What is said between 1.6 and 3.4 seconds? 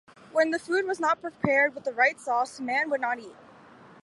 with the right sauce, man would not eat.